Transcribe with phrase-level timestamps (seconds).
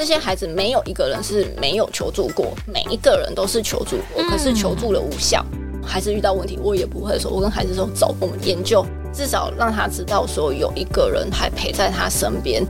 [0.00, 5.44] 这些孩子没有一个人是没有求助过，每一个人都是求助过，可是求助了无效。
[5.86, 8.82] 孩子遇到问题，我也不会说，我跟孩子说走，我们研究，
[9.12, 12.64] 至少让他知道说有一个人还陪在他身边。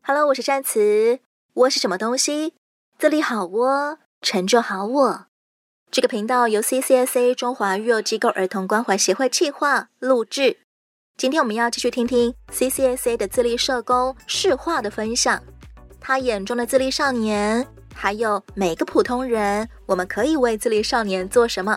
[0.00, 1.18] Hello，我是善慈，
[1.52, 2.54] 窝是什么东西？
[2.98, 5.29] 自立好窝，成就好我。
[5.92, 10.58] 这个频道由 CCSA 中华育幼机构儿童关怀协会企划录制。
[11.16, 15.42] 今天我们要继续听听 CCSA 的自立社工世化的分享，
[16.00, 21.76] 他眼中的自立少年，还有每个普通人，我们可以为自立少年做什么？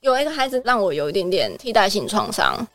[0.00, 2.68] 有一个孩子让我有一点点替代性创伤。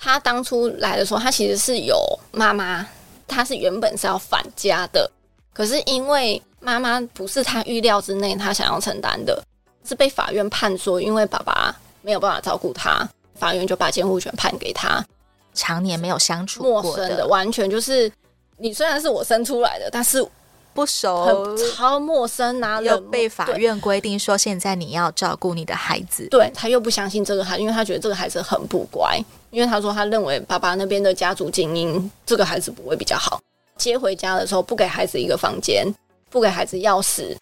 [0.00, 1.96] 他当初来的时候，他其实是有
[2.32, 2.84] 妈妈，
[3.28, 5.08] 他是原本是要返家的，
[5.52, 9.40] 可是因为妈妈不是他预料之内，他想要承担的，
[9.84, 15.04] 是被法院判说，因为爸爸没有办法照顾他，法院就把监护权判给他。
[15.52, 18.10] 常年没有相处过的，陌生的，完全就是
[18.56, 20.26] 你虽然是我生出来的，但是。
[20.72, 22.80] 不熟，超陌生啊！
[22.80, 26.28] 又被法院规定说，现在你要照顾你的孩子。
[26.30, 29.20] 对，他又不相信这个孩子，因为他觉得这个孩子很不乖。
[29.50, 33.40] 因为他说，他认为爸爸那边的家族精英，这个孩子不会比较好。
[33.76, 35.86] 接回家的时候，不给孩子一个房间，
[36.30, 37.36] 不给孩子钥匙。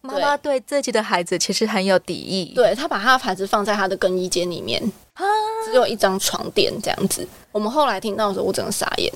[0.00, 2.52] 妈妈对自己的孩子其实很有敌意。
[2.54, 4.80] 对，他把他的孩子放在他的更衣间里面，
[5.64, 7.26] 只有一张床垫这样子。
[7.50, 9.12] 我们后来听到的时候，我整个傻眼。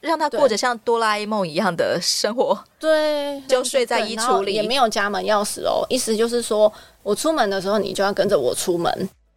[0.00, 5.84] 让他过着像哆啦 A 梦一样的生活，对， 就睡在衣橱里，也没有家门钥匙哦。
[5.90, 8.90] 意思就是说，我出门的时候，你就要跟着我出门；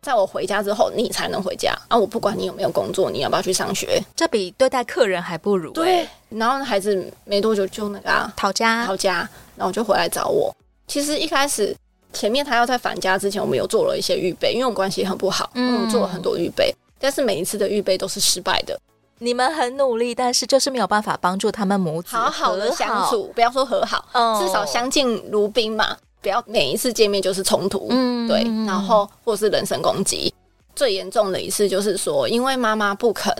[0.03, 1.73] 在我回家之后，你才能回家。
[1.87, 5.71] 啊，我不管你有没有工作，你要不要去上学，这比对待客人还不如。
[5.71, 10.53] 对，然后孩子没多久就那个啊，逃家，逃家，然后就回来找我。
[10.85, 11.75] 其实一开始
[12.11, 18.77] 前面他要在返家之前，我们有做了一些预备，因为我们关系很不好，嗯，我们做了很多预备，但是每一次的预备都是失败的。
[19.19, 23.31] 你们很努力，但是就是没有办法帮助他们母子好好的相处。
[23.33, 25.95] 不要说和好，哦、至少相敬如宾嘛。
[26.23, 28.41] 不要每一次见面就是冲突，嗯，对。
[28.65, 30.33] 然后或是人身攻击。
[30.75, 33.31] 最严重的一次就是说，因为妈妈不肯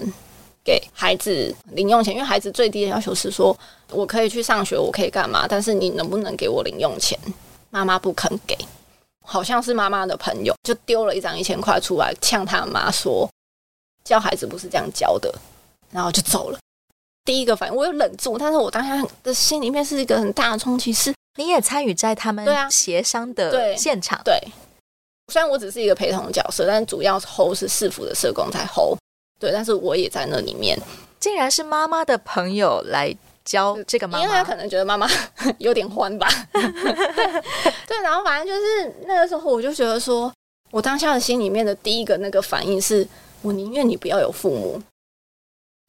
[0.64, 3.58] 给孩子零用钱，因为孩子最低的要求是说，
[3.90, 7.18] 我可以去上学，我可以干嘛，但是你能不能给我零用钱？
[7.72, 8.56] 妈妈不肯给，
[9.26, 13.28] 好像是妈妈的朋友就丢了一张一千块出来，呛他妈说，
[14.04, 15.34] 教孩子不是这样教的。
[15.92, 16.58] 然后就走了。
[17.24, 20.92] 第一个反应，我有忍住，但是我当下的心里面是一个很大的冲击。
[20.92, 24.22] 是，你也参与在他们对啊协商的现场。
[24.24, 24.52] 对，对，
[25.32, 28.98] 虽然我只是一个陪同角色，但是主要 hold 是市府的社工在 hold。
[29.40, 30.80] 对，但是我也在那里面。
[31.20, 35.08] 竟然是妈妈的朋友来教这个妈妈，因为他可能觉得妈妈
[35.58, 36.28] 有点欢吧。
[36.52, 36.62] 对，
[37.88, 40.32] 对，然后反正就是那个时候，我就觉得说，
[40.72, 43.08] 我当下的心里面的第一个那个反应是，
[43.42, 44.82] 我宁愿你不要有父母。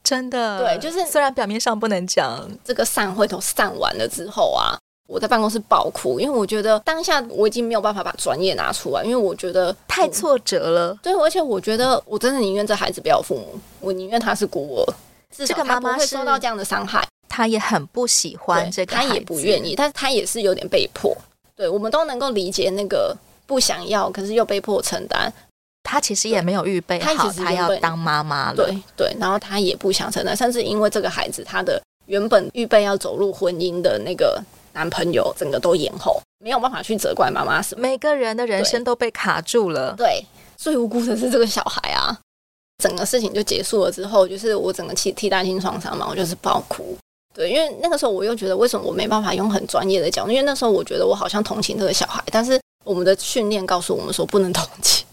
[0.04, 10.98] 真的，对，就是虽然表面上不能讲，这个散会都散完了之后啊，我在办公室爆哭，因为我觉得当下我已经没有办法把专业拿出来，因为我觉得太挫折了。
[11.02, 14.94] 对，而且我觉得我真的宁愿这孩子不要父母，我宁愿他是孤儿，
[15.30, 17.06] 至少他不会受到这样的伤害。
[17.28, 21.16] 他也很不喜欢这个，他也不愿意，但是他也是有点被迫。
[21.56, 25.32] 对，我们都能够理解那个不想要，可是又被迫承担。
[25.82, 28.56] 他其实也没有预备好，他要当妈妈了。
[28.56, 34.42] 对对，然后他也不想承担，甚至因为这个孩子，他的原本预备要走入婚姻的那个
[34.74, 37.80] 男朋友，整个都延后，没有办法去责怪妈妈什么。
[37.80, 39.94] 每个人的人生都被卡住了。
[39.96, 40.24] 对，
[40.56, 42.18] 最无辜的是这个小孩啊！
[42.82, 46.96] 整个事情就结束了之后，就是我整个替替代性创伤嘛，我就是爆哭。
[47.32, 50.30] 对，因为那个时候我又觉得，为什么我没办法用很专业的角度？
[50.30, 55.06] 因为那时候我觉得我好像同情这个小孩，但是我们的训练告诉我们说不能同情。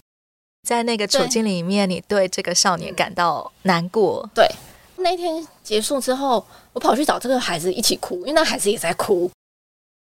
[0.68, 4.28] 在那个处境里面，你对这个少年感到难过。
[4.34, 4.48] 对，
[4.96, 9.30] 那天结束之后，我跑去找这个孩子一起哭，因为那孩子也在哭。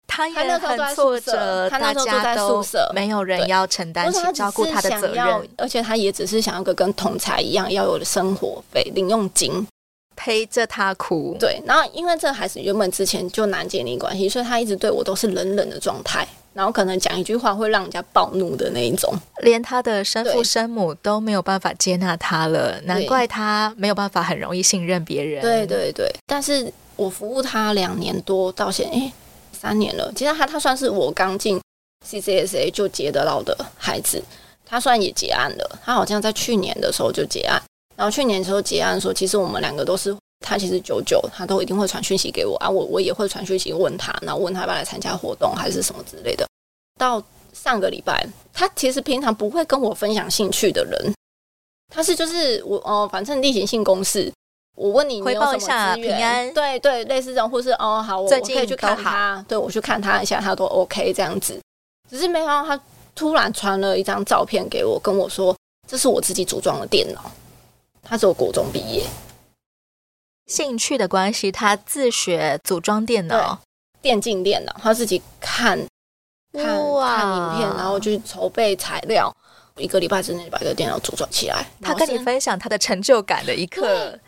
[0.06, 9.66] 他也很挫折，他那时候就在宿舍，没有人要承担起照顾他的责任，而且他也只是想要个跟同才一样要有的生活费、零用金，
[10.14, 11.36] 陪着他哭。
[11.40, 16.26] 对，然后因为这个孩子原本之前就难建立关系，所以他一直对我都是冷冷的状态。
[16.52, 25.42] 然后可能讲一句话会让人家暴怒的那一种，连他的生父生母都没有办法接纳他了，难怪他没有办法很容易信任别人。
[25.42, 29.12] 对对对，但是我服务他两年多到现在，诶，
[29.64, 30.12] 三年了。
[30.14, 31.58] 其实他他算是我刚进
[32.06, 34.22] CCSA 就接得到的孩子，
[34.66, 37.58] 他算也结案了，他好像在去年的时候就结案。
[37.96, 46.46] 然后去年的时候结案说，其实我们两个都是他其实九九他都一定会传讯息给我啊，我我也会传讯息问他，然后问他要不要来参加活动还是什么之类的。
[47.00, 47.22] 到
[47.54, 51.14] 上个礼拜，他其实平常不会跟我分享兴趣的人，
[51.90, 54.30] 他是就是我哦，反正例行性公事。
[54.74, 56.02] 我问你，你有什么资源？
[56.02, 61.60] 平安，对对，类似这种，或是哦，好，我我可以去看他，对我去看他一下，他都 OK 这样子。
[62.10, 62.82] 只是没想到他
[63.14, 65.56] 突然传了一张照片给我，跟我说
[65.86, 67.30] 这是我自己组装的电脑。
[68.02, 69.02] 他是我国中毕业，
[70.46, 73.60] 兴趣的关系，他自学组装电脑，
[74.02, 75.78] 电竞电脑，他自己看
[76.52, 79.34] 看影片，然后去筹备材料，
[79.76, 81.64] 一个礼拜之内把这个电脑组装起来。
[81.80, 84.18] 他跟你分享他的成就感的一刻。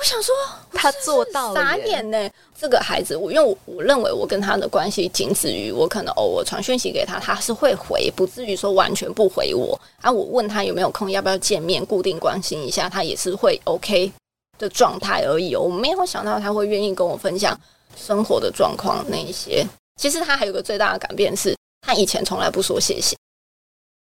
[0.00, 0.34] 我想说，
[0.72, 2.30] 他做到了，傻眼呢。
[2.58, 9.78] 这个孩子，我因为我我认为我跟他的关系仅止于我可能偶尔传讯息给他，他是会回，不至于说完全不回我。
[10.00, 14.10] 啊，我问他有没有空，要不要见面，固定关心一下，他也是会 OK
[14.58, 15.54] 的状态而已。
[15.54, 17.58] 我没有想到他会愿意跟我分享
[17.94, 19.66] 生活的状况那一些。
[20.00, 23.14] 其实他还有个最大的改变是，他以前从来不说谢谢，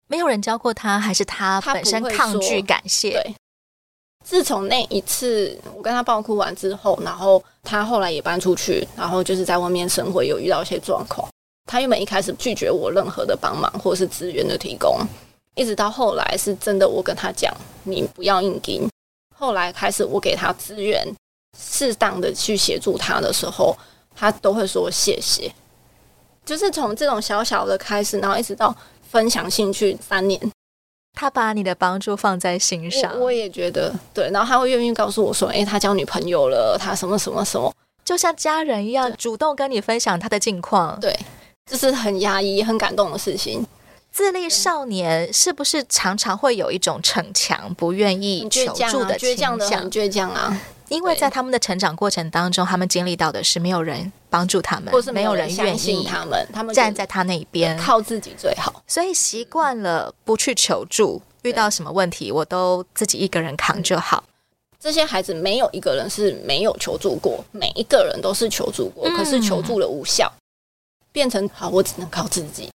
[0.06, 3.10] 没有人教过他，还是他本身抗拒感谢？
[3.10, 3.34] 对。
[4.28, 11.26] 自从那一次我跟他爆哭完之后，然后他后来也搬出去，然后就是在外面生活，有遇到一些状况。
[11.64, 15.00] 他原本一开始拒绝我任何的帮忙或是资源的提供，
[15.54, 17.50] 一直到后来是真的，我跟他讲，
[17.84, 18.86] 你不要硬撑。
[19.34, 21.10] 后来开始我给他资源，
[21.58, 23.74] 适当的去协助他的时候，
[24.14, 25.50] 他都会说谢谢。
[26.44, 28.76] 就是从这种小小的开始，然后一直到
[29.10, 30.38] 分享兴趣三年。
[31.14, 34.30] 他把你的帮助放在心上，我，我也觉得对。
[34.30, 37.72] 然后他会愿意告诉我说：“哎，他交女朋友了，他什么什么什么，
[38.04, 41.18] 就像家人一样，主动跟你分享他的近况。”对，
[41.68, 43.66] 这是很压抑、很感动的事情。
[44.10, 49.90] 自立少年是不是常常会有一种逞强、不愿意求助的倾向？
[49.90, 50.60] 倔强啊！
[50.88, 58.82] 因为在他们的成长过程当中，他们经历到的是没有人帮助他们，或是没有人愿意他们，他们站在他那边，靠自己最好。
[58.86, 64.24] 所以习惯了不去求助，遇到什么问题我都自己一个人扛就好。
[64.80, 70.32] 这些孩子没有一个人是没有求助过，每一个人都是求助过，可是求助了无效，
[71.10, 72.70] 变成好，我只能靠自己。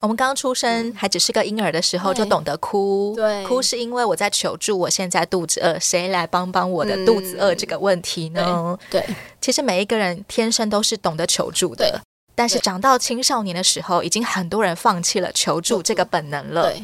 [0.00, 3.12] 我们刚出生还只是个婴儿的时候，就懂得哭。
[3.16, 8.78] 对，哭是因为我在求助，我现在肚子饿，谁来帮帮我的肚子饿这个问题呢？
[8.88, 12.00] 对，对， 其实每一个人天生都是懂得求助的，
[12.36, 16.70] 但是长到青少年的时候，已经很多人放弃了求助这个本能了。
[16.70, 16.82] 对，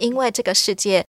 [0.00, 1.04] 因为这个世界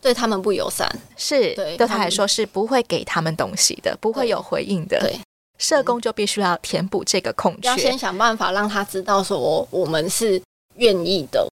[0.00, 4.98] 对他们不友善，是对他来说是不会给他们东西的，不会有回应的。
[5.00, 5.20] 对，
[5.58, 10.40] 社工就必须要填补这个空缺，要先想办法让他知道说我们是。
[10.76, 11.48] 愿意的，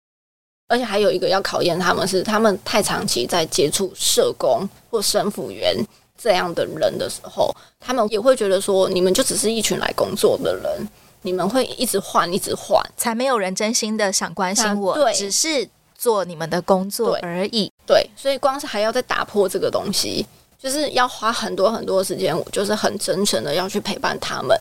[0.67, 5.75] 而且还有一个要考验他们是，他们太长期在接触社工或生辅员
[6.17, 10.87] 这样的人的时候，他们也会觉得说，你们就只是一群来工作的人，
[11.21, 15.67] 你们会一直换，一直换，才没有人真心的想关心我，对，只是
[15.97, 17.71] 做你们的工作而已。
[17.85, 20.25] 对，对，所以光是还要再打破这个东西，
[20.59, 24.57] 就是要花很多很多时间，我就是很真诚的要去陪伴他们。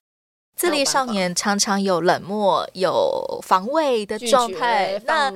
[0.56, 4.98] 自立少年常常有冷漠、有防卫的状态。
[5.04, 5.30] 那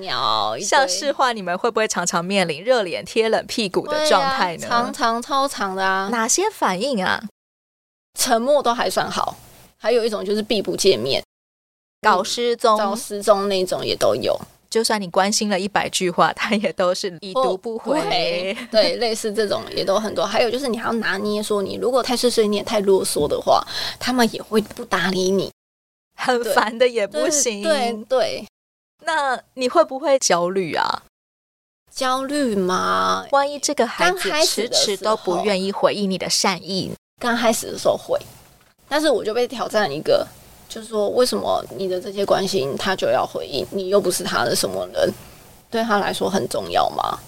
[0.58, 4.66] 像是话，你们会不会常常面临热脸贴冷屁股的状态呢？
[4.66, 6.08] 常常超常的啊！
[6.10, 7.22] 哪些反应啊？
[8.18, 9.36] 沉默都还算好，
[9.76, 11.22] 还有一种就是避不见面、
[12.00, 14.40] 搞失踪、搞失踪那种也都有。
[14.70, 17.98] 就算你关心了一百句话，他也都是已读不回。
[17.98, 20.24] 哦、对，类似这种也都很多。
[20.24, 23.66] 还有就是你还要拿捏，说你如果太碎碎念、太啰嗦的话，
[23.98, 25.50] 他们也会不搭理你，
[26.16, 27.64] 很烦的也不行。
[27.64, 28.46] 对对，对，
[29.04, 31.02] 那你会不会焦虑啊？
[31.92, 33.26] 焦虑吗？
[33.32, 38.16] 万一这个孩子迟迟都不愿意回应你的善意，刚开始的时候会，
[38.88, 40.24] 但是我就被挑战一个。
[40.70, 43.66] 就是说，为什么你的这些关心他就要回应？
[43.72, 45.12] 你又不是他的什么人，
[45.68, 47.18] 对他来说很重要吗？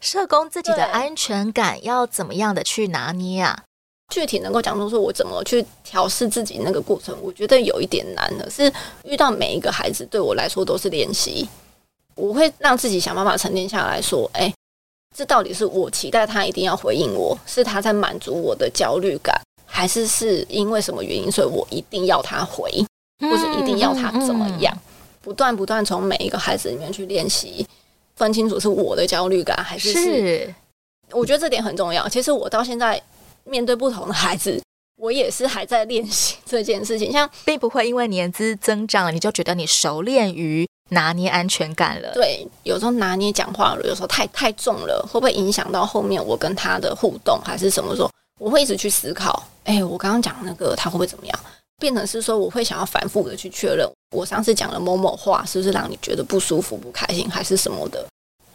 [0.00, 3.62] 社工自己的安全感要怎么样的去拿捏啊？
[4.12, 8.50] 具体能够讲出说我怎么去调试自己那个过程，我觉得有一点难的。
[8.50, 8.70] 是
[9.04, 11.48] 遇到每一个孩子对我来说都是练习，
[12.16, 14.52] 我会让自己想办法沉淀下来说，哎，
[15.16, 19.40] 这到底是我期待他一定要回应我，是他在满足我的焦虑感。
[19.74, 22.70] 还是是因为什么原因，所以我一定要他回，
[23.18, 24.72] 或者一定要他怎么样？
[25.20, 27.66] 不断不断从每一个孩子里面去练习，
[28.14, 30.54] 分清楚是我的焦虑感，还是是？
[31.10, 32.08] 我觉得这点很重要。
[32.08, 33.02] 其实我到现在
[33.42, 34.62] 面对不同的孩子，
[34.96, 37.10] 我也是还在练习这件事情。
[37.10, 42.12] 像并不会因为年资增长了，你就觉得你熟练于拿捏安全感了。
[42.14, 48.08] 对，有时候拿捏讲话了，有时候太太重了，会不会影响到后面我跟他的互动，还是什么时候？
[48.38, 51.40] 我会一直去思考，哎，我刚刚讲那个他会不会怎么样？
[51.80, 58.06] 变成是说，我会想要反复的去确认，我上次讲了某某话是不是让你觉得不舒服、不开心，还是什么的？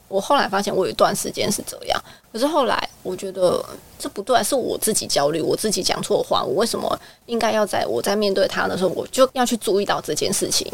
[0.08, 3.63] 我后来发现，我有一段时间是这样，可是后来我觉得
[4.00, 10.72] 这不对，是我自己焦虑，我自己讲错话，我为什么应该要在我在面对他的时候，我就要去注意到这件事情？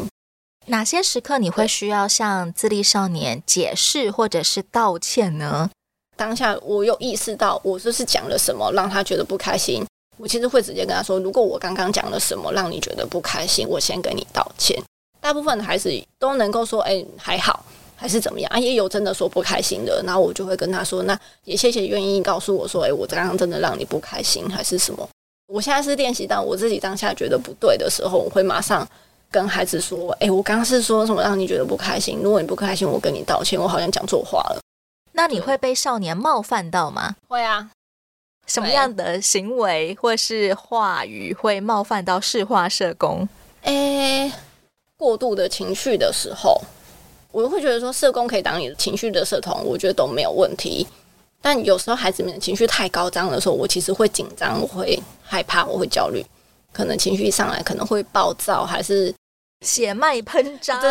[0.66, 5.70] 哪些时刻你会需要向自立少年解释或者是道歉呢？
[6.16, 9.84] 当下我有意识到我这是讲了什么让他觉得不开心，
[10.16, 14.82] 我其实会直接跟他说：如果我刚刚讲了什么让你觉得不开心，我先跟你道歉。
[15.20, 18.58] 大部分的孩子都能够说：哎，还好，还是怎么样啊？
[18.58, 25.08] 也有真的说不开心的，然后我就会跟他说：那也谢谢愿意告诉我说：哎，我刚刚真的让你不开心，还是什么？
[25.48, 28.86] 我现在是练习到我自己当下觉得不对的时候，我会马上。
[29.28, 32.20] 跟孩子说：“哎，我刚刚是说什么让你觉得不开心？
[32.22, 33.60] 如果你不开心，我跟你道歉。
[33.60, 34.60] 我好像讲错话了。
[35.12, 37.16] 那你会被少年冒犯到吗？
[37.28, 37.68] 会啊。
[38.46, 43.28] 什么样的行为或是话语会冒犯到市化社工？
[43.62, 44.30] 诶，
[44.96, 46.60] 过度的情绪的时候，
[47.32, 50.86] 我会觉得说社工可以当你的情绪的社童，我觉得都没有问题。
[51.42, 56.24] 但有时候孩子们的情绪太高涨的时候，我其实会紧张，我会害怕，我会焦虑。”
[56.72, 59.12] 可能情绪一上来，可能会暴躁，还是
[59.62, 60.90] 血脉喷张，对，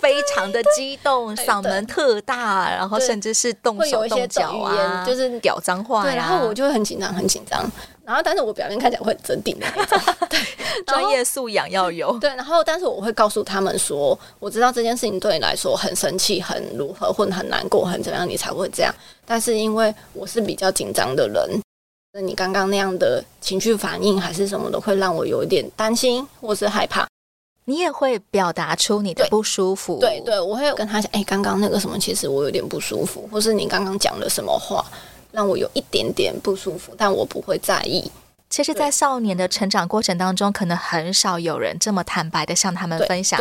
[0.00, 6.02] 非常的激动，嗓门特大，然后甚至是动手动脚啊，就是屌脏话。
[6.04, 7.60] 对，然后我就会很紧张，很紧张。
[8.04, 10.00] 然后，但是我表面看起来会很镇定的那种。
[10.30, 10.40] 对，
[10.86, 12.16] 专业素养要有。
[12.20, 18.94] 对，然后，但是我会告诉他们说，我知道这件事情对你来说很生气，很如何，或者很难过，很怎么样，你才会这样。
[19.26, 21.60] 但是因为我是比较紧张的人。
[22.14, 27.06] 那你刚刚那样的情绪反应还是什么的，会让我有一点担心或是害怕。
[27.68, 29.98] 你也会表达出你的不舒服。
[30.00, 34.82] 对对，我会跟他讲，哎，刚刚那个什么，其实我有点不舒服，或是你刚刚讲了什么话，
[35.30, 38.10] 让我有一点点不舒服，但我不会在意。
[38.50, 43.38] 其实，在少年的成长过程当中，可能很少有人这么坦白的向他们分享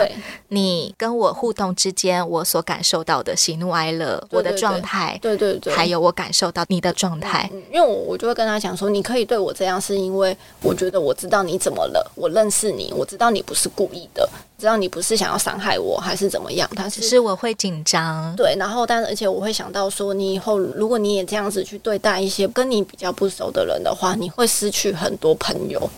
[0.50, 7.50] 你跟我互动之间我所感受到的喜怒哀乐，我的状态，对对对，还有我感受到你的状态。
[7.72, 14.30] 因为我我就会跟他讲说，你可以对我这样，是因为我觉得我知道你怎么了，我认识你，我知道你不是故意的。
[14.58, 16.68] 知道你不是想要伤害我，还是怎么样？
[16.76, 25.90] 他只是我会紧张，对，然后但而且我会想到说，你以后如果你也这样子去对待一些跟你比较不熟的人的话，你会失去很多朋友，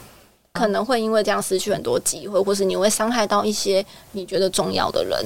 [0.54, 5.18] 可能会因为这样失去很多机会，或是你会伤害到一些你觉得重要的人。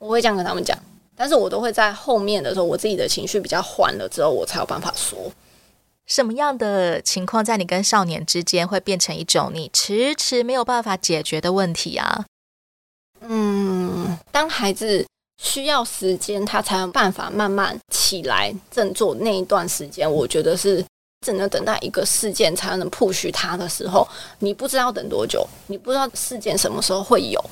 [0.00, 0.76] 我会这样跟他们讲，
[1.16, 5.16] 但是我都会在后面的时候，我自己的情绪比较缓了之后，我才有办法说。
[6.06, 12.26] 什么样的情况在你跟少年之间会变成一种你迟迟没有办法解决的问题啊？
[13.28, 15.04] 嗯，当孩子
[15.42, 19.14] 需要时间，他才有办法慢慢起来振作。
[19.14, 20.84] 那一段时间，我觉得是
[21.26, 24.06] 只能等待一个事件才能 push 他的时候。
[24.38, 27.42] 你不知道等多久，你不知道事件什么时候会有，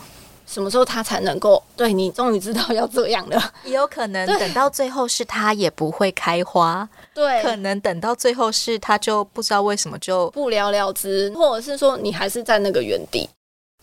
[0.46, 3.52] 什么时候他才能够对你终于知道要这样了。
[3.64, 13.28] 也有可能等到最后是他也不会开花，对，可能等到最后是他就不知道为什么就不了了之，或者是说你还是在那个原地。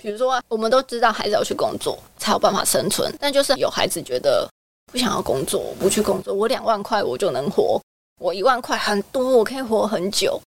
[0.02, 4.48] 比如说，我们都知道孩子要去工作才有办法生存，但就是有孩子觉得
[4.92, 7.82] 不想要工作，不去工作，我两万块我就能活，
[8.20, 10.40] 我一万块很多，我可以活很久。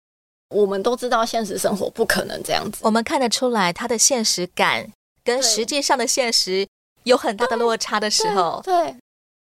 [0.49, 4.87] 我们都知道现实生活不可能这样子，我们看得出来他的现实感
[5.25, 6.67] 跟实际上的现实
[7.05, 8.97] 有很大的落差的时候，对，对，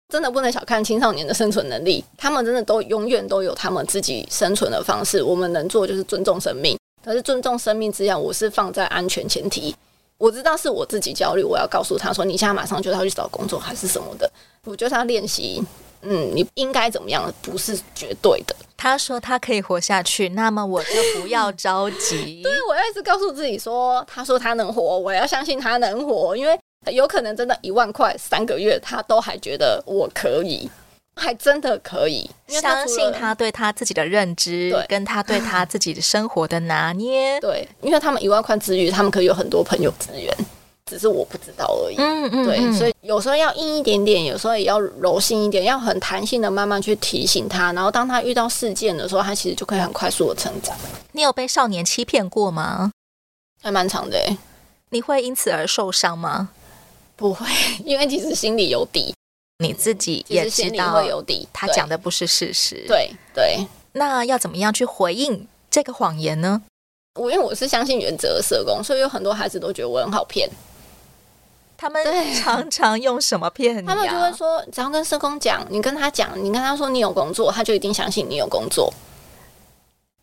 [0.09, 5.23] 真的不能小看青少年的生存能力，他们真的都永远都有他们自己生存的方式。
[5.23, 9.75] 我们能做就是尊重生命，可是尊重生命之下，我是放在安全前提。
[10.19, 14.31] 我知道是我自己焦虑，我要告诉他说：“你现在马上就要去找工作，还是什么的？”
[14.65, 15.63] 我觉得他练习，
[16.03, 18.57] 嗯，你应该怎么样，不是绝对的。
[18.77, 22.41] 他说他可以活下去，那么我就不要着急。
[22.45, 26.59] 对，我要一直告诉自己说：“他说他能活，我要相信他能活，因为
[26.93, 30.71] 有可能真的一万块三个月，他都还觉得我可以。”
[31.17, 40.33] 还真的可以相信他对他自己的认知，对，跟他对他自己的生活的拿捏，对，因为他们一万块之余，他们可以有很多朋友资源，
[40.85, 41.97] 只是我不知道而已。
[41.97, 50.77] 嗯嗯，对，所以有时候要硬一点点，有时候也要柔性一点，要很弹性的慢慢去提醒他，然后当他遇到事件的时候，他其实就可以很快速的成长。
[51.13, 52.93] 你有被少年欺骗过吗？
[53.63, 54.19] 还蛮长的。
[54.91, 56.51] 你会因此而受伤吗？
[57.17, 57.47] 不会，
[57.85, 59.15] 因为其实心里有底。
[59.59, 62.85] 你自己也知道会有底，他讲的不是事实。
[62.87, 66.63] 对对，那要怎么样去回应这个谎言呢？
[67.15, 70.49] 我因为我是相信原则的社工，所以有很多孩子都觉得我很好骗。
[71.79, 73.87] 他们常常用什么骗你？
[73.87, 78.93] 他们就会说，只要跟社工讲，你跟他讲，你跟他说你有工作，他就一定相信你有工作。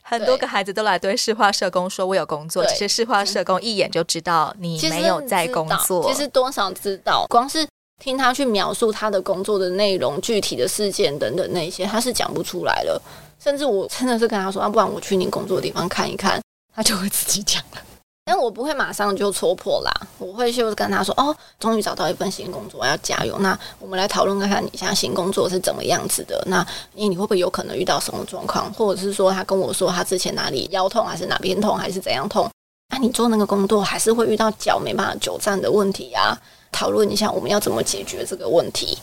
[0.02, 6.04] 很多个孩子都来对视化社工说：“我有工作。”其实视化社工一眼就知道你没有在工作。
[6.08, 7.66] 其实多少知道，光是
[8.04, 13.02] 听他去描述他的工作的内容、具体的事件等等那些，他是讲不出来了。
[13.42, 16.42] 甚至我真的是跟他说：“啊，不然我去你工作的地方看一看。”
[16.76, 17.82] 他就会自己讲了。
[18.26, 23.38] 但我不会马上就戳破啦，我会就是跟他说：“哦，终于找到一份新工作，要加油。
[23.40, 26.44] 那我们来讨论看看你现在新工作是怎么样子的。
[26.48, 28.72] 那你你会不会有可能遇到什么状况？
[28.74, 32.50] 或者是说他跟我说他之前哪里腰痛，还是哪边痛，还是怎样痛？
[32.94, 36.38] 那、啊、你做那个工作还是会遇到脚没办法久站的问题啊？
[36.72, 38.96] 讨论一下我们要怎么解决这个问题。”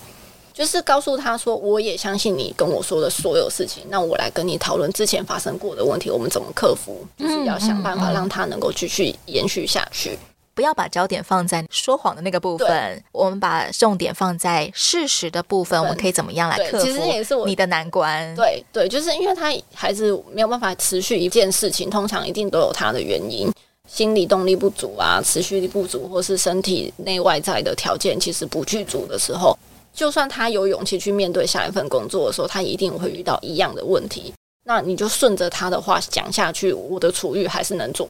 [0.54, 3.82] 就是告诉他说，我也相信你跟我说的所有事情。
[3.88, 7.04] 那我来跟你讨论之前发生过的问题，我们怎么克服？
[7.18, 10.16] 就是要想办法让他能够继续延续下去。
[10.54, 15.80] 不要把焦点放在说谎的那个部分，我们把重点放在事实的部分。
[15.80, 16.84] 我们可以怎么样来克服？
[16.84, 18.34] 其实也是我你的难关。
[18.36, 23.50] 对对，就是因为他还是没有办法持续一件事情，通常一定都有他的原因，
[23.92, 29.58] 心理动力不足啊，持续力不足，或是身体内外在的条件其实不具足的时候。
[29.92, 34.32] 就算他有勇气去面对下一份工作的时候，他一定会遇到一样的问题。
[34.64, 38.08] 那你就顺着他的话讲下去，我的处遇还是能做，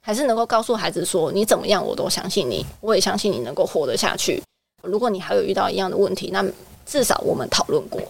[0.00, 4.42] 还是能够告诉孩子说，你怎么样我都相信你，我也相信你能够活得下去。
[4.82, 6.42] 如果你还有遇到一样的问题，那
[6.86, 8.00] 至少我们讨论过。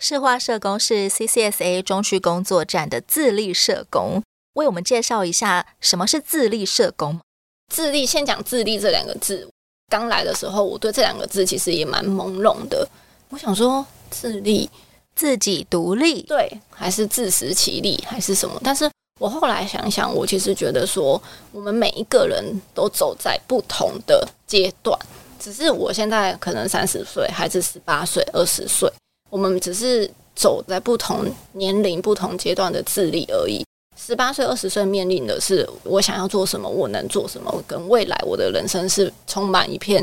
[0.00, 4.20] 市化社工是 CCSA 中区工作站的自立社工，
[4.54, 7.20] 为我们介绍一下什么是自立社工。
[7.68, 9.48] 自立，先讲自立这两个字。
[9.88, 12.88] 刚来的时候，我对这两个字其实也蛮朦胧的。
[13.28, 14.68] 我想说，自立，
[15.14, 18.60] 自己独立，对，还是自食其力，还是什么？
[18.62, 18.90] 但是
[19.20, 21.20] 我后来想想，我其实觉得说，
[21.52, 24.98] 我们每一个人都走在不同的阶段，
[25.38, 28.90] 只是我现在可能三十岁，还是十八岁、二十岁，
[29.28, 33.64] 我们只是走在不同年龄、不同阶段的自立而已。
[34.02, 40.02] 十八岁、二十岁面临的是我想要做什么，我能做什么，跟未来我的人生是充满一片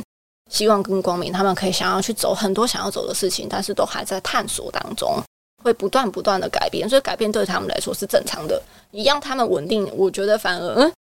[0.51, 1.33] 希望跟光明。
[1.33, 5.19] 他们可以想要去走很多想要走的事情，但是都还在探索当中，
[5.63, 8.62] 会不断不断的改变，所以改变对他们来说是正常的。
[8.91, 10.93] 一样，他们稳定，我觉得反而嗯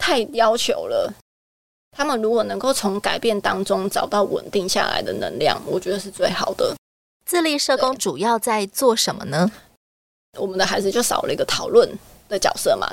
[0.00, 1.12] 太要求了。
[1.96, 6.74] 他们如果能够从改变当中找到稳定下来的能量，我觉得是最好的。
[7.26, 9.50] 自立社工主要在做什么呢？
[10.38, 11.88] 我们的孩子就少了一个讨论
[12.34, 12.88] 的角色嘛，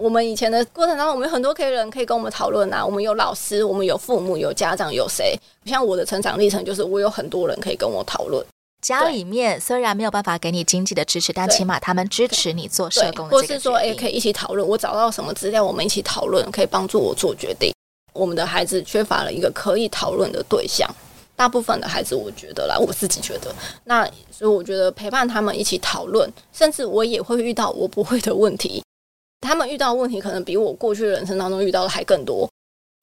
[0.00, 2.84] 我们以前的过程当中，我们有很多可以人可以跟我们讨论啊。
[2.84, 5.36] 我们有老师，我们有父母，有家长，有谁？
[5.64, 8.44] 像我的成长历程，就是我有很多人可以跟我讨论。
[8.82, 14.66] 家里面虽然没有办法给你经济的支持，但起码他们支持你做社工，或是说，哎，可以一起讨论。
[14.66, 17.72] 我找到什么资料，我们一起讨论，可以帮助我做决定。
[18.12, 20.88] 我们的孩子缺乏了一个可以讨论的对象。
[21.36, 28.82] 大部分的孩子，我觉得啦，我自己觉得，那所以我觉得陪伴他们一起讨论，甚至我也会遇到我不会的问题，
[29.42, 32.48] 他们遇到问题可能比我过去的人生当中遇到的还更多。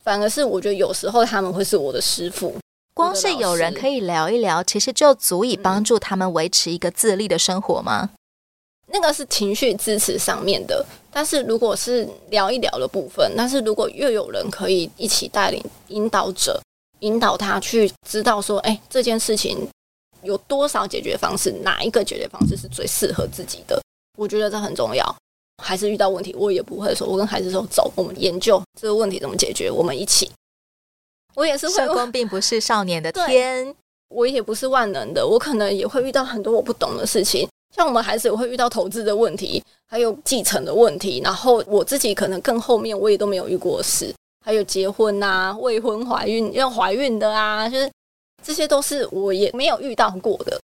[0.03, 2.55] 反而是我觉得有时候他们会是我的师傅，
[2.95, 8.09] 光是有人可以聊一聊，其实就足以帮助他们维持一个自立的生活吗？
[8.11, 8.17] 嗯，
[8.87, 16.59] 那个是情绪支持上面的，但是如果是聊一聊的部分，但是如果又有人可以一起带领引导者。
[17.03, 19.67] 引导他去知道说，哎，这件事情
[20.23, 23.81] 有多少解决方式，哪一个解决方式是最适合自己的？
[24.17, 25.15] 我觉得这很重要。
[25.63, 30.29] 还是遇到问题，我也不会说，我跟孩子说，走，我们研究这个问题怎么解决，我们一起。
[31.35, 33.73] 我也是会，社工并不是少年的天，
[34.09, 37.47] 我也不是万能的，我可能也会遇到很多我不懂的事情。
[37.75, 44.13] 像我们孩子也会遇到投资的问题，还有继承的问题，然后我自己可能更后面我也都没有遇过事。
[44.43, 47.89] 还有结婚呐、啊，未婚怀孕要怀孕的啊，就是
[48.43, 50.59] 这些都是我也没有遇到过的。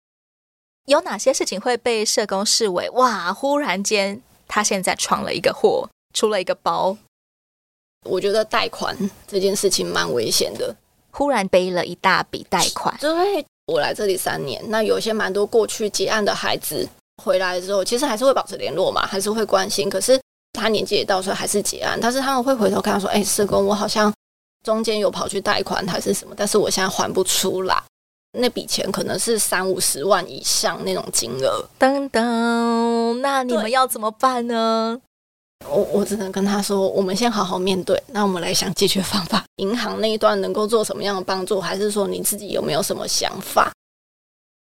[0.85, 3.31] 有哪些事情会被社工视为哇？
[3.31, 6.97] 忽然间他现在闯了一个祸，出了一个包。
[8.05, 10.75] 我觉得贷款这件事情蛮危险的，
[11.11, 12.97] 忽然背了一大笔贷款。
[12.99, 16.87] 对，我来这里三年，那有些蛮多过去结案的孩子
[17.23, 20.19] 回来之后，其实还是会保持联络嘛，还是会关心，可是。
[20.57, 24.11] 他年纪也到时候还是结案，但是他们会回头看说：“哎，社工，我好像
[24.63, 27.81] 中间有跑去贷款还是什么，但是我现在还不出来。
[28.37, 31.65] 那笔钱可能是三五十万以上那种金额。
[31.79, 34.99] 等等，那你们要怎么办呢？
[35.67, 38.01] 我我只能跟他说，我们先好好面对。
[38.07, 39.43] 那我们来想解决方法。
[39.55, 43.71] 银行那一段能够做什么样的帮助，还是说你自己有没有什么想法？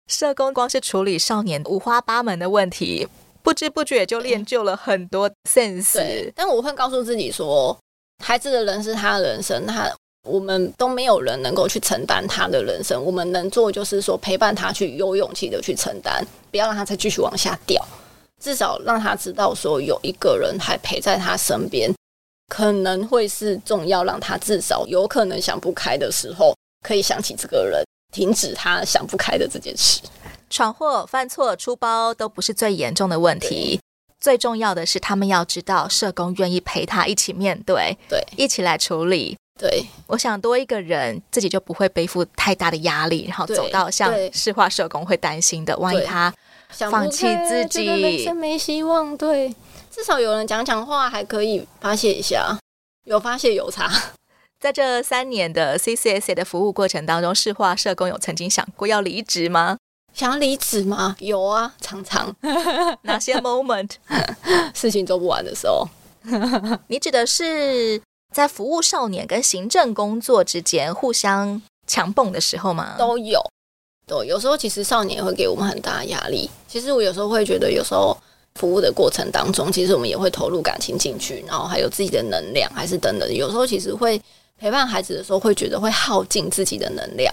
[0.08, 3.08] 社工光是处理少年五花八门的问题。”
[3.43, 5.93] 不知不觉就练就了很多 sense。
[5.93, 7.77] 对，但我会告诉自己说，
[8.23, 9.91] 孩子的人是他的人生，他
[10.27, 13.04] 我们都没有人能够去承担他的人生。
[13.04, 17.84] 我们能做就是说陪伴他去有勇气的去承担，不要让他再继续往下掉。
[18.39, 21.91] 至少让他知道说有一个人还陪在他身边，
[22.47, 30.01] 可能会是重要，让他至少有可能想不开的时候，可以想起这个人，停止他想不开的这件事。
[30.51, 33.79] 闯祸、犯错、出包都不是最严重的问题，
[34.19, 39.37] 最重要的是他们要知道社工愿意陪他一起面对，对，一起来处理。
[39.57, 46.33] 对，我想多一个人，自己就不会背负太大的压力，然后走到像市化社工会担心的，万一他
[46.69, 49.15] 放弃自己，人生没希望。
[49.15, 49.53] 对，
[49.89, 52.57] 至少有人讲讲话，还可以发泄一下，
[53.05, 53.89] 有发泄有差。
[54.59, 59.77] 在这三年的 CCSA 的服务过程当中，市化社工有曾经想过要离职吗？
[60.13, 61.15] 想要离职吗？
[61.19, 62.36] 有啊，常常。
[63.04, 63.89] 哪些 moment？
[64.74, 65.88] 事情做不完的时候。
[66.88, 68.02] 你指的是？
[68.34, 72.95] 在服务少年跟行政工作之间互相强蹦的时候吗？
[72.97, 73.43] 都有，
[74.08, 76.50] 对，有时候其实少年也会给我们很大的压力。
[76.65, 78.17] 其实我有时候会觉得，有时候
[78.56, 83.30] 服务的过程当中，其实我们也会投入感情进去，然后还有自己的能量，还是等等。
[83.36, 84.17] 有时候其实会
[84.58, 87.30] 陪伴孩子的时候，会觉得会耗尽自己的能量，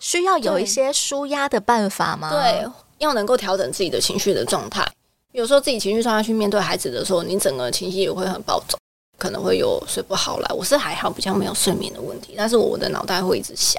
[0.00, 2.30] 需要有一些舒压的办法吗？
[2.30, 2.66] 对，
[2.98, 4.84] 要能够调整自己的情绪的状态。
[5.30, 8.76] 有时候自己情绪状态去面对孩子的时候，你整个情绪也会很暴走。
[9.16, 13.78] 可能会有睡不好啦，我是还好，比较没有睡眠的问题，但是我的脑袋会一直想，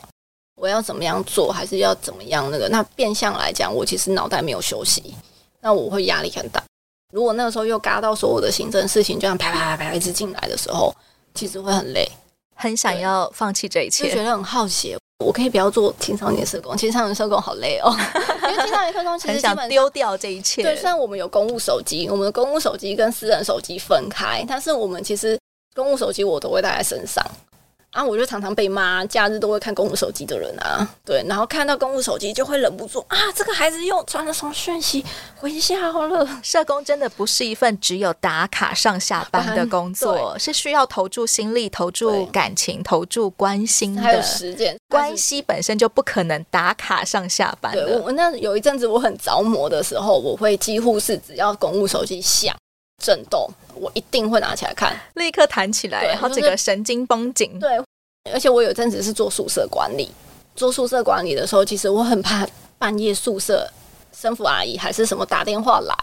[0.56, 2.70] 我要怎么样做，还是要怎么样那个？
[2.70, 5.16] 那变相来讲，我其实脑袋没有休息，
[5.60, 6.64] 那我会压力很大。
[7.12, 10.96] 如果那个时候又嘎到所有的行政事情，就像啪啪啪啪一直进来的时候，
[11.34, 12.08] 其实会很累，
[12.56, 14.96] 很想要放弃这一切，就觉得很好奇。
[15.22, 17.96] 我可以不要做青少年社工，青少年社工好累哦。
[18.44, 20.64] 因为青少年社工其实很想丢掉这一切。
[20.64, 25.40] 对，虽然我们有公务手机，我们的公务手机跟私人手机分开，但是我们其实
[25.76, 27.24] 公务手机我都会带在身上。
[27.92, 35.04] 啊，我就常常被骂，假日都会看公务手机的人啊，对，然后看到公务手机就会忍不住啊，这个孩子又传了什么讯息？
[35.36, 36.40] 回家好了。
[36.42, 44.78] 社工真的不是一份只有打卡上下班的工作， 是需要投注心力、投注感情、投注关心的，还有时间。
[44.88, 47.74] 关系本身就不可能打卡上下班。
[47.74, 52.56] 对，我那有一阵子我很着魔的时候，我会几乎是只要公务手机响
[53.04, 53.50] 震动。
[53.82, 57.60] 我一定会拿起来看，立刻弹起来，然后整个神经绷紧。
[57.60, 57.84] 对，
[58.32, 60.12] 而且我有阵子是做宿舍管理，
[60.56, 63.68] 做宿舍管理的时候，其实我很怕半夜宿舍
[64.14, 65.96] 生父阿姨还是什么打电话来，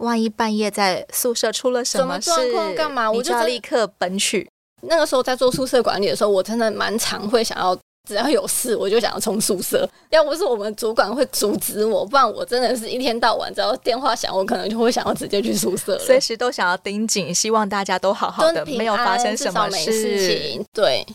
[0.00, 4.46] 万一半夜在宿舍出了什么状况干嘛，我就要立刻奔去。
[4.82, 7.76] 那个时候在做宿舍管理的时候，我真的蛮常会想要。
[8.08, 9.86] 只要有事，我就想要冲宿舍。
[10.08, 20.64] 要不是我们主管会阻止我，不然我真的是一天到晚只要电话响，我可能就会想要直接去宿舍，随时都想要盯紧，希望大家都好好的，没有发生什么事情。
[20.72, 21.06] 对，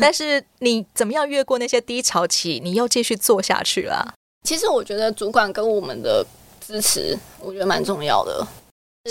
[0.00, 4.14] 但是你怎么样越过那些低潮期，你又继续做下去了？
[4.48, 6.24] 其实我觉得主管跟我们的
[6.66, 8.46] 支持，我觉得蛮重要的。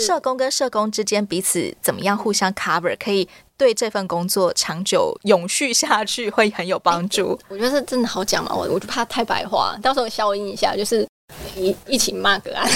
[0.00, 7.38] 社工跟社工之间彼此怎么样互相 cover，可以对这份工作长久永续下去会很有帮助。
[7.48, 11.06] 我觉得这真的好讲嘛，我我就怕太白话，到时候消音一下，就是
[11.56, 12.68] 一一起骂个案，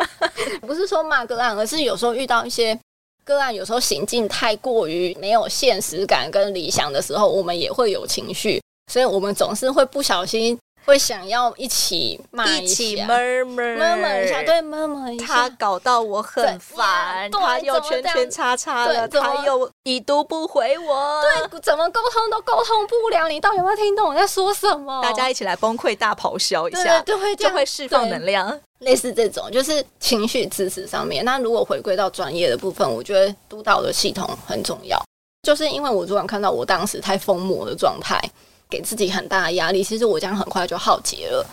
[0.66, 2.78] 不是说骂个案，而是有时候遇到一些
[3.24, 10.58] 个案，有时候行径太过于没有现实感跟理想的时候，我们也会有情绪，所以我们总是会不小心。
[10.84, 25.00] 会想要一起骂一,起 murmur murmur 一下，对 murmur 一下，他搞到我很烦，他又圈圈叉叉的，他又已读不回我，对，怎么沟通都沟通不了，你到底有没有听懂我在说什么？
[25.02, 31.24] 大家一起来崩溃大咆哮一下，就会就会释放能量，类似这种就是情绪支持上面。
[31.24, 35.02] 那如果回归到专业的部分，我觉得督导的系统很重要，
[35.42, 38.20] 就是因为我主管看到我当时太疯魔的状态。
[38.74, 41.46] 给自己很大的压力，其实我这样很快就耗竭了。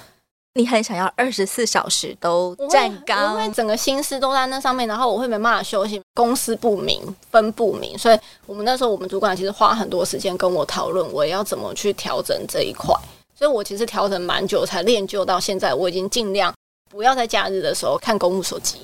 [0.55, 12.91] 你很想要二十四小时都站岗，因为整个心思都在那上面，然后我会没办法休息，公司不明分不明，所以我们那时候我们主管其实花很多时间跟我讨论，我要怎么去调整这一块。
[13.35, 16.51] 所以我其实调整蛮久才练就到现在，我已经尽量
[16.89, 18.79] 不要在假日的时候看公务手机。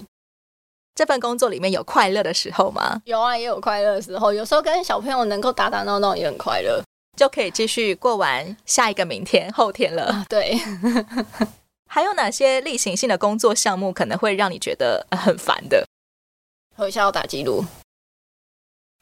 [0.94, 3.02] 这份工作里面有快乐的时候吗？
[3.06, 6.82] 有啊，也有快乐的时候，有时候跟小朋友能够打打闹闹也很快乐。
[7.18, 10.24] 就可以继续过完下一个明天、后天了。
[10.30, 10.56] 对，
[11.90, 15.86] 还有哪些例行性的工作项目可能会让你觉得很烦的？
[16.76, 17.66] 回校打记录，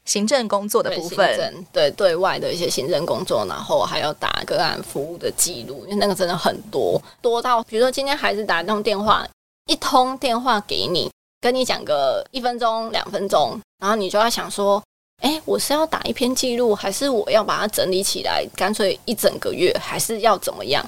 [0.06, 9.28] 行政工作的部分，对，对对外的一些行政工作，然后还要打个案服务的记录，因为那个真的很多，多到比如说今天孩子打一通电话，
[9.65, 14.82] 一通电话给你，跟你讲个一分钟、两分钟，然后你就要想说。
[15.21, 18.45] 哎，我是要打一篇记录，还是我要把它整理起来？
[18.56, 20.86] 干脆一整个月，还是要怎么样？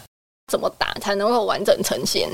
[0.52, 2.30] 怎么打才能够完整呈现？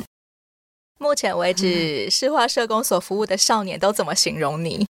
[0.99, 4.86] 目前为止，市化社工所服务的少年都怎么形容你？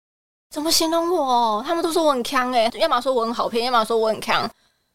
[0.50, 1.62] 怎么形容我？
[1.66, 4.50] 他们都说我很强哎，要么说我很好骗，要么说我很强。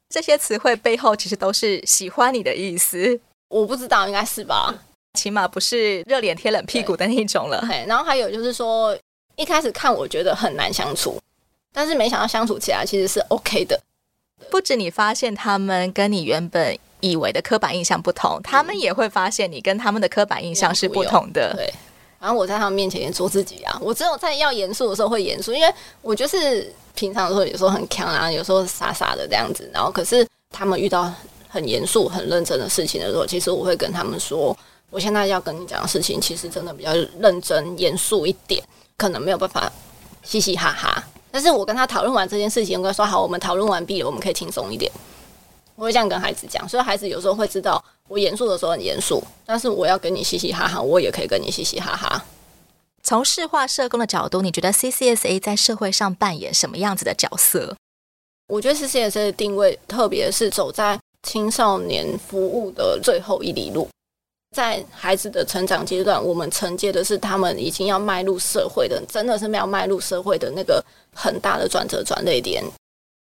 [0.09, 3.19] 这些词汇背后其实都是喜欢你的意思。
[3.49, 4.73] 我不知道，应该是吧？
[5.17, 7.61] 起码不是热脸贴冷屁股的那一种了。
[7.67, 8.97] 对，然后还有就是说，
[9.35, 11.19] 一开始看我觉得很难相处，
[11.73, 13.77] 但是没想到相处起来其实是 OK 的。
[14.49, 21.53] 不止你发现他们跟你原本以为的刻板印象不同，他们也会发现你跟他们的刻板印象是不同的。
[21.55, 21.73] 对。
[22.19, 29.69] 然后我在他们面前也做自己啊，我只有在要严肃的时候会严肃，因为我就是平常的时候有时候很强啊，有时候傻傻的这样子。
[29.73, 31.11] 然后可是他们遇到
[31.49, 34.57] 很严肃、很认真的事情的时候，其实我会跟他们说，
[34.89, 38.63] 我现在要跟你讲的事情，其实真的比较认真、严肃一点，
[38.95, 39.69] 可能没有办法
[40.21, 41.03] 嘻嘻哈哈。
[41.33, 44.91] 但是我跟他讨论完这件事情，我跟他说好，我们讨论完毕了，我们可以轻松一点。
[45.75, 47.83] 我会这样跟孩子讲，所以孩子有时候会知道。
[48.07, 52.23] 我严肃的时候很严肃，但是我要跟你嘻嘻哈哈，我也可以跟你嘻嘻哈哈。
[53.01, 57.75] 从世华社工的角度，你觉得 CCSA 在社会上扮演什么样子的角色？
[58.49, 63.87] 我觉得 CCSA 的定位，特别是走在青少年服务的最后一里路，
[64.53, 70.81] 在孩子的成长阶段，我们承接的是他们已经要迈入社会的，真的是没有迈入社会的那个
[71.13, 72.63] 很大的转折转捩点，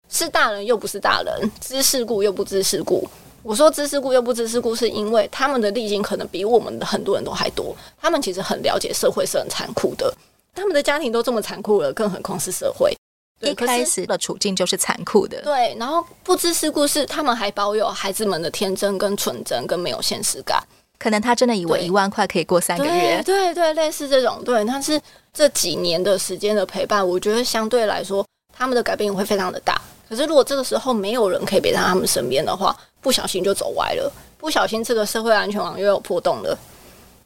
[0.10, 3.08] 是大人又不是大人，知世故又不知世故。
[3.42, 7.74] 我说知世故又不知世故，是因为他们的历经可能比我们的很多人都还多。
[8.02, 10.14] 他们其实很了解社会是很残酷的，
[10.54, 12.94] 他们的家庭都这么残酷了，更何况是社会。
[13.42, 15.42] 一开始的处境就是残酷的。
[15.44, 20.62] 对，然后不知世故是他们还保有孩子们的天真跟纯真，跟没有现实感。
[21.00, 23.24] 可能他真的以为一万块可以过三个月。
[23.24, 24.44] 对对，对，类似这种。
[24.44, 25.00] 对，但是
[25.34, 29.82] 这几年的时间的陪伴，我觉得相对来说，他们的改变会非常的大。
[30.10, 36.58] 可是如果这个时候没有人可以陪在他们身边的话，不小心就走歪了，不小心这个社会安全网又有破洞了。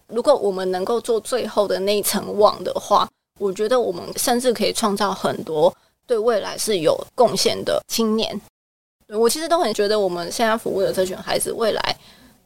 [0.07, 3.09] 如果我们能够做最后的那一层网的话，
[3.39, 5.73] 我觉得我们甚至可以创造很多
[6.05, 8.39] 对未来是有贡献的青年。
[9.07, 11.95] 我其实都很觉得我们现在服务的这群孩子，未来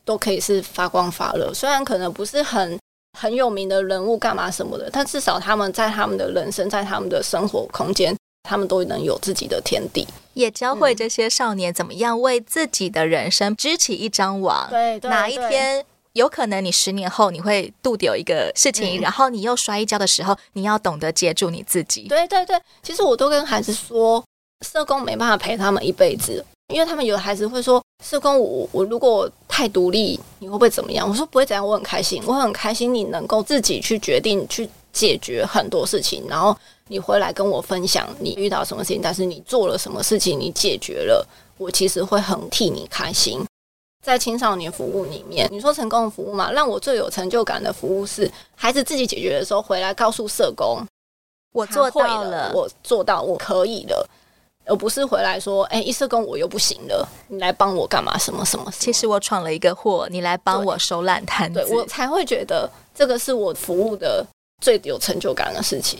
[0.07, 1.53] 都可以是发光发热。
[1.53, 2.79] 虽然可能不是很
[3.19, 8.15] 很有名的人物干嘛什么的，但至少他们在他们的人生，在他们的生活空间。
[8.49, 14.69] 他们都能有自己的天地，也教会这些少年怎么样为自己的人生织起一张网。
[14.69, 22.03] 对，哪一天有可能你十年后你会度掉一个事情，嗯，然后你又摔一跤的时候，你要懂得接住你自己。
[22.07, 24.23] 对对对，其实我都跟孩子说，
[24.65, 31.10] 社工没办法陪他们一辈子，因为他们有的孩子会说，社工我我如果太独立，你会不会怎么样？
[31.10, 36.55] 我说不会怎样，我很开心，我很开心你能够自己去决定去解决很多事情，然后。
[36.89, 43.45] 你回来跟我分享你遇到什么事情，但是你做了什么事情，你解决了，我其实会很替你开心。
[44.01, 46.49] 在青少年服务里面，你说成功的服务嘛？
[46.53, 50.81] 让我最有成就感的服务是孩子自己解决的时候回来告诉社工，
[51.51, 54.10] 我做到了，我做到，我可以了，
[54.67, 58.17] 而不是回来说，哎，一社工我又不行了，你来帮我干嘛？
[58.17, 58.71] 什么什么？
[58.71, 64.25] 其实我闯了一个祸，你来帮我收烂摊子，对，我才会觉得这个是我服务的
[64.62, 65.99] 最有成就感的事情。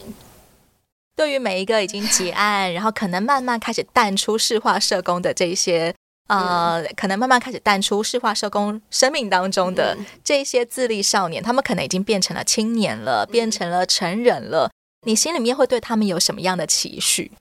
[1.16, 5.92] 对于每一个已经结案，然后可能慢慢开始淡出世化社工的这些，
[6.28, 14.70] 呃，可能慢慢开始淡出世化社工生命当中的这些自立少年，他们可能已经变成了青年了，变成了成人了。
[15.08, 17.32] 你心里面会对他们有什么样的期许？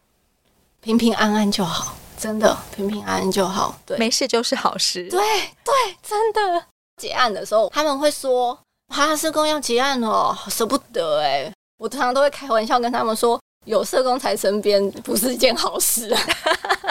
[0.87, 3.77] 平平安安就好，真的平平安安就好。
[3.85, 5.03] 对，没事就是好事。
[5.11, 5.19] 对
[5.65, 6.65] 对，真的。
[7.03, 8.57] 结案的时候，他们会说
[8.95, 13.37] ：“哈，社工要结案哦，舍不得。”哎，我通常都会开玩笑跟他们说。
[13.65, 16.23] 有社工在身边不是一件好事啊，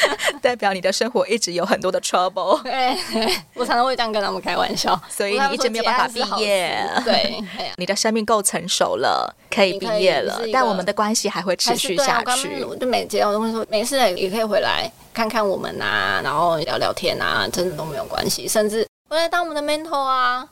[0.42, 2.62] 代表你的生活一直有很多的 trouble。
[2.62, 2.96] 对，
[3.54, 6.88] 我常常会这样跟他们开玩笑，所以你一直没有办法毕业。
[7.04, 7.42] 对，
[7.76, 12.64] 你的生命够成熟了，可以毕业了，但我们的关系还会持续下去。
[12.64, 20.48] 我就每节我都会说，没事也可以回来看看我们啊，然后聊聊天啊，真的都没有关系，甚至回来当我们的 mentor 啊。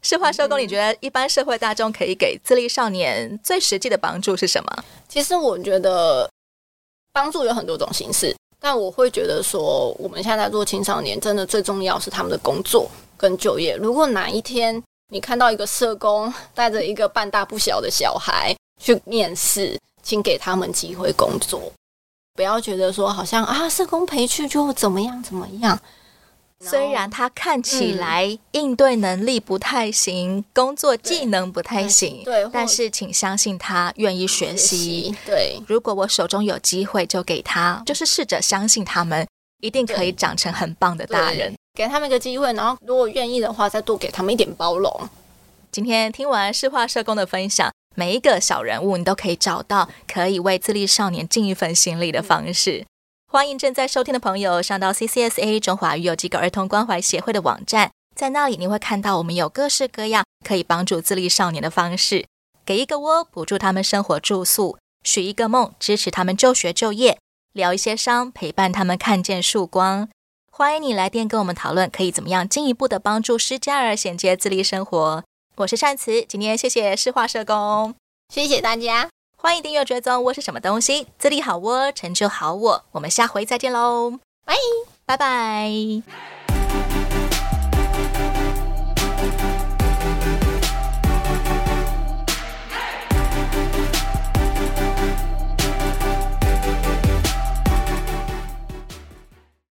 [0.00, 4.84] 世华社工，你觉得一般社会大众可以给自立少年最实际的帮助是什么？
[5.08, 6.30] 其实我觉得
[7.12, 13.76] 帮助有很多种形式，但我会觉得说，我们现在做青少年，真的最重要是他们的工作跟就业。
[13.76, 21.72] 如果哪一天你看到一个社工带着一个半大不小的小孩去面试，请给他们机会工作，
[22.34, 25.78] 不要觉得说好像啊，社工陪去就怎么样怎么样。
[26.64, 35.14] 虽然他看起来应对能力不太行，嗯、工作技能不太行，对，对，但是请相信他愿意学习。
[35.24, 39.26] 对，如果我手中有机会，就给他，就是试着相信他们
[39.60, 41.54] 一定可以长成很棒的大人。
[41.74, 45.08] 给他们一个机会，然后如果愿意的话，再多给他们一点包容。
[45.70, 52.84] 今天听完世话社工的分享，每一个小人物你都可以找到可以为自立少年尽一份心力的方式。
[53.30, 62.24] 欢迎正在收听的朋友上到 CCSA 中华育幼机构儿童关怀协会的网站，在那里你会看到我们有各式各样可以帮助自立少年的方式，
[62.64, 67.18] 给一个窝补助他们生活住宿，许一个梦支持他们就学就业，
[67.52, 70.08] 疗一些伤陪伴他们看见曙光。
[70.50, 75.22] 欢迎你来电跟我们讨论，可以怎么样进一步的帮助失家儿衔接自立生活。
[75.56, 77.94] 我是善慈，今天谢谢世话社工，
[78.32, 79.10] 谢谢大家。
[79.40, 81.06] 欢迎订阅追踪我是什么东西？
[81.16, 82.84] 自立好窝，成就好我。
[82.90, 84.56] 我们下回再见喽，拜
[85.06, 85.70] 拜拜。